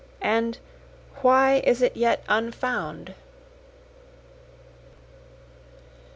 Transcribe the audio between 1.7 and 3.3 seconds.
it yet unfound?)